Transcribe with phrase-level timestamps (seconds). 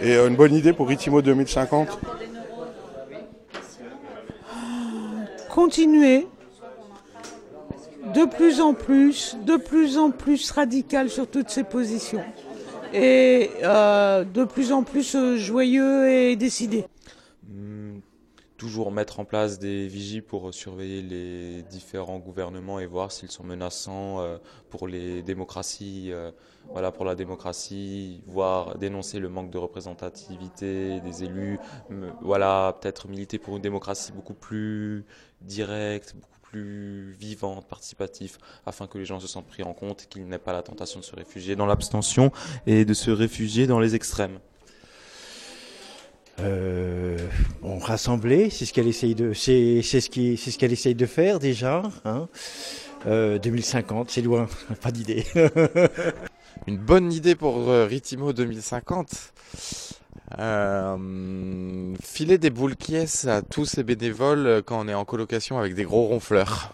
[0.00, 1.98] Et une bonne idée pour Ritimo 2050
[5.50, 6.26] Continuer
[8.14, 12.22] de plus en plus, de plus en plus radical sur toutes ces positions.
[12.94, 16.86] Et euh, de plus en plus euh, joyeux et décidé.
[18.58, 23.44] Toujours mettre en place des vigies pour surveiller les différents gouvernements et voir s'ils sont
[23.44, 24.36] menaçants euh,
[24.68, 26.12] pour les démocraties,
[26.70, 31.58] voilà pour la démocratie, voir dénoncer le manque de représentativité des élus,
[32.20, 35.06] voilà peut-être militer pour une démocratie beaucoup plus
[35.40, 40.26] directe, beaucoup plus vivante, participatif, afin que les gens se sentent pris en compte qu'ils
[40.26, 42.32] n'aient pas la tentation de se réfugier dans l'abstention
[42.66, 44.38] et de se réfugier dans les extrêmes.
[46.40, 47.16] Euh,
[47.62, 51.06] bon, rassembler, c'est ce qu'elle essaye de, c'est, ce qui, c'est ce qu'elle essaye de
[51.06, 51.82] faire déjà.
[52.04, 52.28] Hein.
[53.04, 54.48] 2050, euh, c'est loin,
[54.80, 55.24] pas d'idée.
[56.66, 59.32] Une bonne idée pour euh, Ritimo 2050.
[60.38, 65.74] Euh, filer des boules qui à tous ces bénévoles quand on est en colocation avec
[65.74, 66.72] des gros ronfleurs?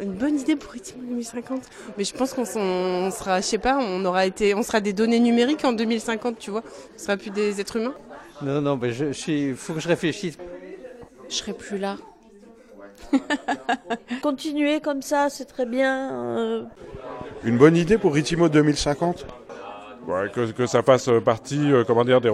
[0.00, 1.62] Une bonne idée pour Ritimo 2050.
[1.98, 5.20] Mais je pense qu'on sera, je sais pas, on aura été, on sera des données
[5.20, 6.62] numériques en 2050, tu vois.
[6.94, 7.94] On sera plus des êtres humains.
[8.42, 10.38] Non, non, mais je, il faut que je réfléchisse.
[11.28, 11.96] Je serai plus là.
[14.22, 16.12] Continuer comme ça, c'est très bien.
[16.12, 16.64] Euh.
[17.44, 19.26] Une bonne idée pour Ritimo 2050
[20.32, 22.30] que, ça fasse partie, euh, comment dire, des,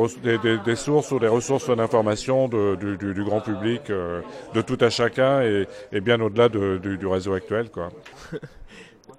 [0.64, 4.20] des, sources ou des ressources d'information du, grand public, euh,
[4.54, 7.90] de tout à chacun et, bien au-delà du, réseau actuel, quoi.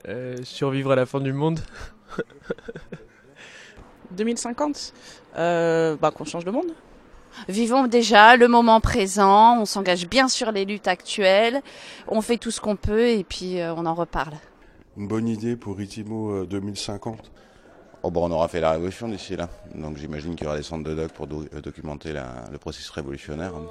[0.08, 1.60] Euh, survivre à la fin du monde?
[4.12, 4.94] 2050
[5.36, 6.74] bah, Qu'on change le monde.
[7.48, 11.62] Vivons déjà le moment présent, on s'engage bien sur les luttes actuelles,
[12.08, 14.34] on fait tout ce qu'on peut et puis on en reparle.
[14.98, 17.32] Une bonne idée pour Itimo 2050
[18.02, 19.50] Oh bon, on aura fait la révolution d'ici là.
[19.76, 23.54] Donc j'imagine qu'il y aura des centres de doc pour euh, documenter le processus révolutionnaire
[23.54, 23.66] hein.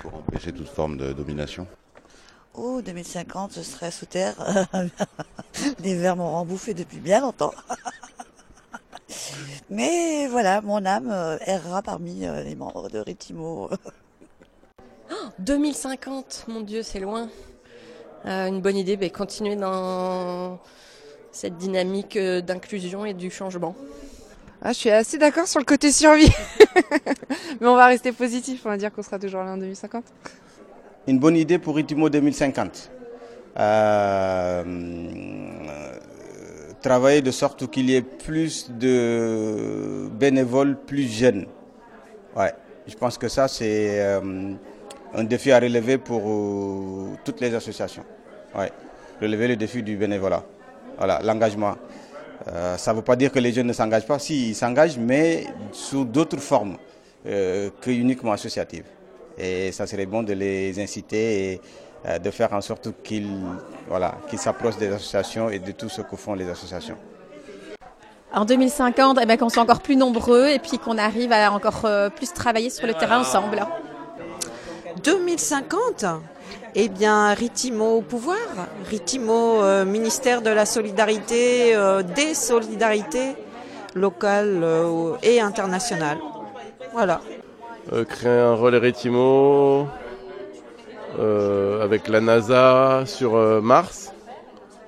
[0.00, 1.66] pour empêcher toute forme de domination.
[2.54, 4.34] Oh, 2050, je serai sous terre.
[5.80, 7.52] les vers m'ont rembouffé depuis bien longtemps.
[9.70, 13.70] Mais voilà, mon âme euh, errera parmi euh, les membres de Ritimo.
[15.38, 17.28] 2050, mon Dieu, c'est loin.
[18.24, 20.58] une bonne idée, mais continuer dans
[21.32, 23.74] cette dynamique euh, d'inclusion et du changement.
[24.62, 26.30] Ah, je suis assez d'accord sur le côté survie.
[27.60, 30.04] Mais on va rester positif, on va dire qu'on sera toujours là en 2050.
[31.06, 32.90] Une bonne idée pour Itimo 2050.
[33.58, 34.62] Euh,
[36.80, 41.46] travailler de sorte qu'il y ait plus de bénévoles plus jeunes.
[42.36, 42.52] Ouais,
[42.86, 44.52] je pense que ça, c'est euh,
[45.14, 46.22] un défi à relever pour
[47.24, 48.04] toutes les associations.
[48.56, 48.72] Ouais,
[49.20, 50.44] relever le défi du bénévolat.
[50.96, 51.76] Voilà, l'engagement.
[52.48, 54.18] Euh, ça ne veut pas dire que les jeunes ne s'engagent pas.
[54.18, 56.76] Si, ils s'engagent, mais sous d'autres formes
[57.26, 58.84] euh, que uniquement associatives.
[59.38, 61.66] Et ça serait bon de les inciter euh,
[62.22, 63.28] de faire en sorte qu'ils
[63.88, 66.96] voilà, qu'ils s'approchent des associations et de tout ce que font les associations.
[68.32, 71.86] En 2050, eh ben, qu'on soit encore plus nombreux et puis qu'on arrive à encore
[72.14, 73.66] plus travailler sur le terrain ensemble.
[75.02, 76.06] 2050
[76.74, 78.36] eh bien, Ritimo au pouvoir,
[78.88, 83.34] Ritimo euh, ministère de la solidarité, euh, des solidarités
[83.94, 86.18] locales euh, et internationales.
[86.92, 87.20] Voilà.
[88.08, 89.88] créer un relais Ritimo
[91.18, 93.32] avec la NASA sur
[93.62, 94.12] Mars,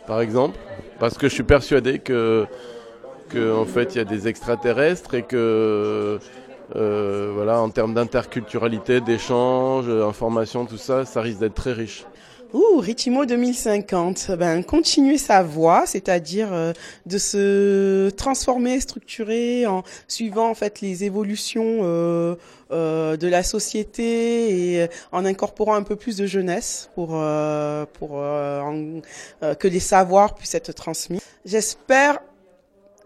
[0.06, 0.58] par exemple,
[0.98, 2.46] parce que je suis persuadé que,
[3.28, 6.18] que en fait, il y a des extraterrestres et que
[6.76, 12.04] euh, voilà, en termes d'interculturalité, d'échange, d'information, tout ça, ça risque d'être très riche.
[12.54, 16.74] Ouh, Ritimo 2050, ben, continuer sa voie, c'est-à-dire euh,
[17.06, 22.34] de se transformer, structurer en suivant en fait les évolutions euh,
[22.70, 27.18] euh, de la société et en incorporant un peu plus de jeunesse pour
[27.94, 31.20] pour que les savoirs puissent être transmis.
[31.46, 32.20] J'espère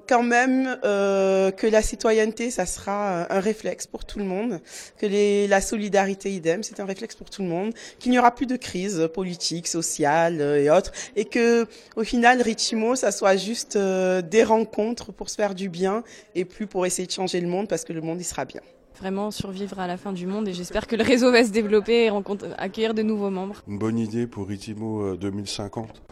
[0.07, 4.61] quand même euh, que la citoyenneté, ça sera euh, un réflexe pour tout le monde,
[4.99, 8.35] que les, la solidarité idem, c'est un réflexe pour tout le monde, qu'il n'y aura
[8.35, 11.67] plus de crise politique, sociale euh, et autres, et que
[11.97, 16.03] au final, Richimo, ça soit juste euh, des rencontres pour se faire du bien
[16.35, 18.61] et plus pour essayer de changer le monde parce que le monde il sera bien.
[18.99, 22.05] Vraiment survivre à la fin du monde et j'espère que le réseau va se développer
[22.05, 23.63] et rencontre, accueillir de nouveaux membres.
[23.69, 26.03] Une bonne idée pour Ritimo 2050.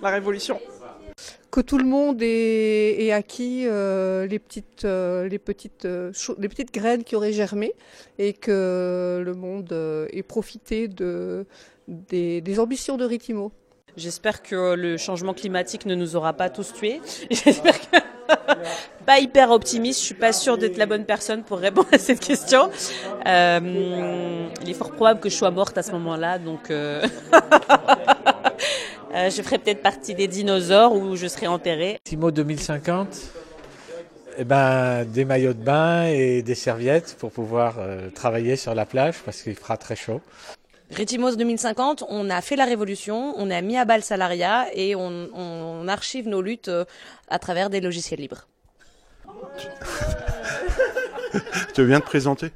[0.00, 0.58] La révolution
[1.50, 6.72] que tout le monde ait, acquis euh, les petites, euh, les, petites, euh, les petites
[6.72, 7.72] graines qui auraient germé
[8.18, 9.72] et que le monde
[10.12, 11.46] ait profité de,
[11.88, 13.52] des, ambitions de Ritimo.
[13.96, 17.00] J'espère que le changement climatique ne nous aura pas tous tués.
[17.30, 17.96] J'espère que
[19.06, 20.00] pas hyper optimiste.
[20.00, 22.70] Je suis pas sûre d'être la bonne personne pour répondre à cette question.
[23.24, 26.70] Il est fort probable que je sois morte à ce moment-là, donc
[29.18, 31.98] euh, je ferai peut-être partie des dinosaures ou je serai enterrée.
[32.04, 33.08] Timo 2050,
[34.38, 38.86] eh ben, des maillots de bain et des serviettes pour pouvoir euh, travailler sur la
[38.86, 40.20] plage parce qu'il fera très chaud.
[40.90, 44.94] Rétimos 2050, on a fait la révolution, on a mis à bas le salariat et
[44.94, 46.84] on, on archive nos luttes euh,
[47.28, 48.46] à travers des logiciels libres.
[51.74, 52.52] Tu veux bien te présenter?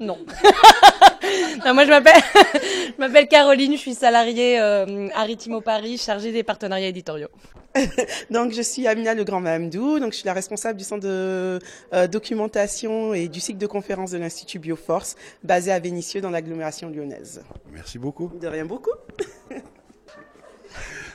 [0.00, 0.18] Non.
[1.64, 1.74] non.
[1.74, 2.22] Moi, je m'appelle,
[2.54, 7.28] je m'appelle Caroline, je suis salariée euh, à Ritimo Paris, chargée des partenariats éditoriaux.
[8.30, 11.58] donc, je suis Amina Le Grand Mahamdou, donc je suis la responsable du centre de
[11.92, 16.88] euh, documentation et du cycle de conférences de l'Institut Bioforce, basé à Vénissieux dans l'agglomération
[16.88, 17.42] lyonnaise.
[17.72, 18.32] Merci beaucoup.
[18.40, 18.90] De rien beaucoup.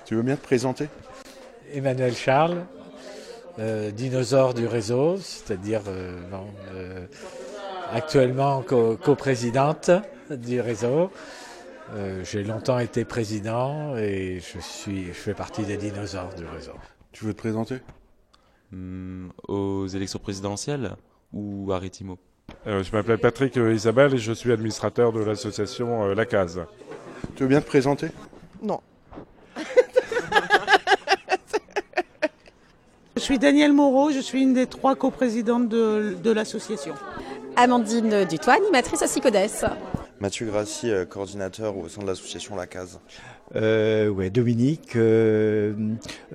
[0.05, 0.88] Tu veux bien te présenter?
[1.73, 2.63] Emmanuel Charles,
[3.57, 6.45] euh, dinosaure du réseau, c'est-à-dire euh, non,
[7.91, 9.91] actuellement co- coprésidente
[10.29, 11.11] du réseau.
[11.93, 16.71] Euh, J'ai longtemps été président et je suis, je fais partie des dinosaures du réseau.
[17.11, 17.77] Tu veux te présenter?
[18.71, 20.95] Hmm, Aux élections présidentielles
[21.33, 22.17] ou à Rétimo
[22.67, 26.61] Euh, je m'appelle Patrick euh, Isabelle et je suis administrateur de l'association euh, La Case.
[27.35, 28.07] Tu veux bien te présenter?
[28.61, 28.79] Non.
[33.17, 36.93] Je suis Danielle Moreau, je suis une des trois coprésidentes de, de l'association.
[37.57, 39.35] Amandine Dutoit, animatrice à Sicodes.
[40.19, 42.99] Mathieu Grassi, euh, coordinateur au sein de l'association La Case.
[43.55, 45.73] Euh, ouais, Dominique, euh,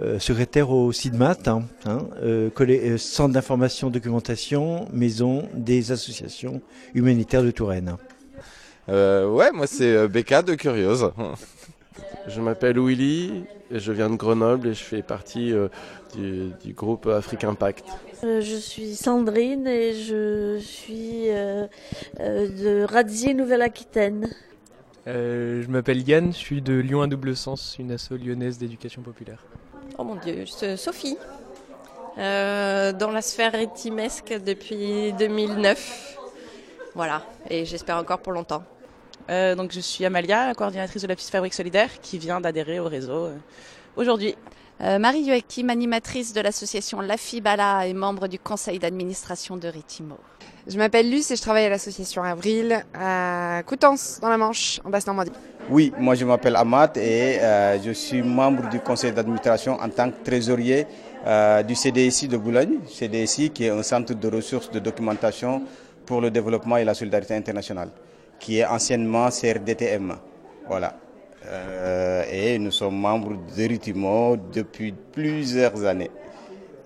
[0.00, 6.60] euh, secrétaire au CIDMAT, hein, hein, euh, euh, Centre d'information documentation, maison des associations
[6.94, 7.96] humanitaires de Touraine.
[8.88, 11.12] Euh, ouais, moi c'est Becca de Curiose.
[12.26, 15.68] Je m'appelle Willy, et je viens de Grenoble et je fais partie euh,
[16.14, 17.84] du, du groupe Afrique Impact.
[18.24, 21.66] Euh, je suis Sandrine et je suis euh,
[22.20, 24.28] euh, de Radzier, Nouvelle-Aquitaine.
[25.06, 29.02] Euh, je m'appelle Yann, je suis de Lyon à double sens, une asso lyonnaise d'éducation
[29.02, 29.42] populaire.
[29.98, 31.16] Oh mon dieu, je- Sophie.
[32.18, 36.18] Euh, dans la sphère rétimesque depuis 2009.
[36.94, 38.62] Voilà, et j'espère encore pour longtemps.
[39.30, 42.88] Euh, donc je suis Amalia, coordinatrice de la petite fabrique solidaire, qui vient d'adhérer au
[42.88, 43.36] réseau euh,
[43.96, 44.34] aujourd'hui.
[44.82, 50.16] Euh, Marie Joachim, animatrice de l'association La Fibala et membre du conseil d'administration de Ritimo.
[50.66, 54.90] Je m'appelle Luce et je travaille à l'association Avril à Coutances, dans la Manche, en
[54.90, 55.32] Basse-Normandie.
[55.68, 60.10] Oui, moi je m'appelle Amat et euh, je suis membre du conseil d'administration en tant
[60.10, 60.86] que trésorier
[61.26, 62.78] euh, du CDSI de Boulogne.
[62.88, 65.62] CDSI qui est un centre de ressources de documentation
[66.06, 67.90] pour le développement et la solidarité internationale,
[68.40, 70.16] qui est anciennement CRDTM.
[70.66, 70.96] Voilà.
[71.46, 76.10] Euh, et nous sommes membres de Ritimo depuis plusieurs années.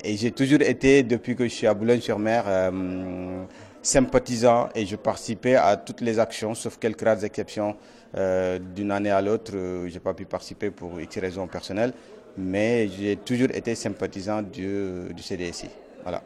[0.02, 3.44] Et j'ai toujours été, depuis que je suis à Boulogne-sur-Mer, euh,
[3.80, 7.76] sympathisant et je participais à toutes les actions, sauf quelques rares exceptions.
[8.16, 11.92] Euh, D'une année à l'autre, je n'ai pas pu participer pour X raisons personnelles,
[12.36, 15.68] mais j'ai toujours été sympathisant du, du CDSI.
[16.02, 16.22] Voilà.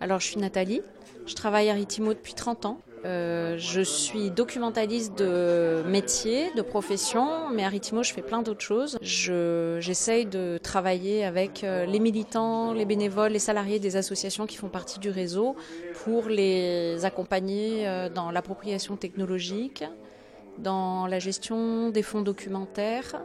[0.00, 0.82] Alors, je suis Nathalie.
[1.26, 2.78] Je travaille à Ritimo depuis 30 ans.
[3.04, 8.60] Euh, je suis documentaliste de métier, de profession, mais à Ritimo, je fais plein d'autres
[8.60, 8.96] choses.
[9.02, 14.56] Je- J'essaye de travailler avec euh, les militants, les bénévoles, les salariés des associations qui
[14.56, 15.56] font partie du réseau
[16.04, 19.82] pour les accompagner euh, dans l'appropriation technologique,
[20.58, 23.22] dans la gestion des fonds documentaires.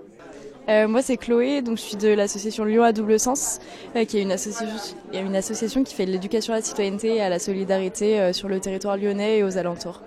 [0.69, 3.59] Euh, moi, c'est Chloé, donc je suis de l'association Lyon à double sens,
[3.95, 7.29] euh, qui est une association, une qui fait de l'éducation à la citoyenneté et à
[7.29, 10.01] la solidarité euh, sur le territoire lyonnais et aux alentours.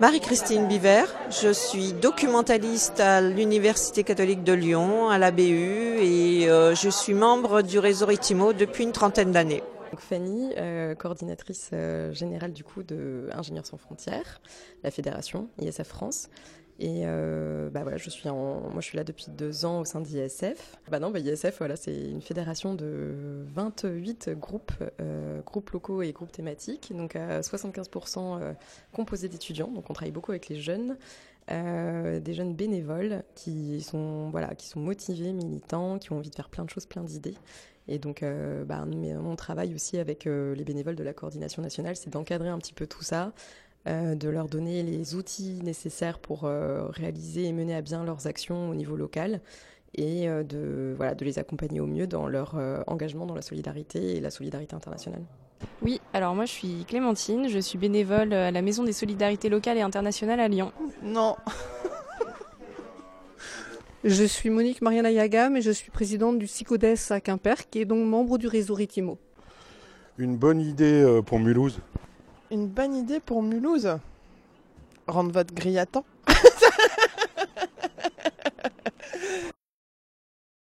[0.00, 6.74] Marie-Christine Biver, je suis documentaliste à l'Université catholique de Lyon, à la BU, et euh,
[6.74, 9.62] je suis membre du réseau Ritimo depuis une trentaine d'années.
[9.90, 14.40] Donc Fanny, euh, coordinatrice euh, générale du coup de Ingénieurs sans frontières,
[14.84, 16.30] la fédération ISF France.
[16.82, 20.00] Et euh, bah voilà, je suis moi je suis là depuis deux ans au sein
[20.00, 20.78] d'ISF.
[20.90, 26.12] Bah non, bah ISF, voilà, c'est une fédération de 28 groupes, euh, groupes locaux et
[26.12, 28.54] groupes thématiques, donc à 75% euh,
[28.92, 29.68] composés d'étudiants.
[29.68, 30.96] Donc on travaille beaucoup avec les jeunes,
[31.48, 36.48] des jeunes bénévoles qui sont voilà, qui sont motivés, militants, qui ont envie de faire
[36.48, 37.34] plein de choses, plein d'idées.
[37.88, 38.24] Et donc,
[38.66, 42.72] bah, mon travail aussi avec les bénévoles de la coordination nationale, c'est d'encadrer un petit
[42.72, 43.32] peu tout ça,
[43.86, 48.26] euh, de leur donner les outils nécessaires pour euh, réaliser et mener à bien leurs
[48.26, 49.40] actions au niveau local
[49.94, 53.40] et euh, de, voilà, de les accompagner au mieux dans leur euh, engagement dans la
[53.40, 55.22] solidarité et la solidarité internationale.
[55.80, 59.78] Oui, alors moi je suis Clémentine, je suis bénévole à la Maison des solidarités locales
[59.78, 60.72] et internationales à Lyon.
[61.02, 61.36] Non.
[64.04, 67.84] Je suis Monique Mariana Yaga, mais je suis présidente du CICODES à Quimper, qui est
[67.84, 69.18] donc membre du réseau Ritimo.
[70.16, 71.80] Une bonne idée pour Mulhouse
[72.52, 73.96] Une bonne idée pour Mulhouse.
[75.06, 76.04] Rendre votre grille à temps